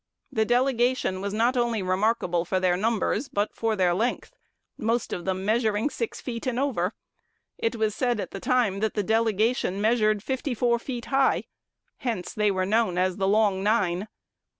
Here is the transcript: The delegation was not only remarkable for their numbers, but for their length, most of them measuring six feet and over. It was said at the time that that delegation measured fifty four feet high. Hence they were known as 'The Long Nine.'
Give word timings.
The 0.31 0.45
delegation 0.45 1.21
was 1.21 1.31
not 1.31 1.55
only 1.55 1.83
remarkable 1.83 2.43
for 2.43 2.59
their 2.59 2.75
numbers, 2.75 3.27
but 3.29 3.55
for 3.55 3.75
their 3.75 3.93
length, 3.93 4.35
most 4.75 5.13
of 5.13 5.25
them 5.25 5.45
measuring 5.45 5.91
six 5.91 6.19
feet 6.19 6.47
and 6.47 6.57
over. 6.59 6.95
It 7.59 7.75
was 7.75 7.93
said 7.93 8.19
at 8.19 8.31
the 8.31 8.39
time 8.39 8.79
that 8.79 8.95
that 8.95 9.03
delegation 9.03 9.79
measured 9.79 10.23
fifty 10.23 10.55
four 10.55 10.79
feet 10.79 11.05
high. 11.13 11.43
Hence 11.97 12.33
they 12.33 12.49
were 12.49 12.65
known 12.65 12.97
as 12.97 13.17
'The 13.17 13.27
Long 13.27 13.61
Nine.' 13.61 14.07